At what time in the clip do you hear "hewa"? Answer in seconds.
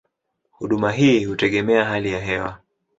2.19-2.59